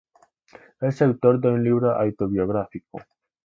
[0.79, 3.03] Es autor de un libro autobiográfico.